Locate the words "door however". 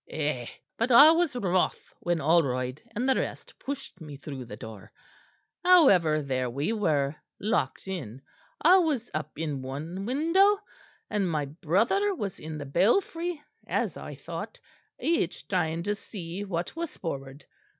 4.57-6.23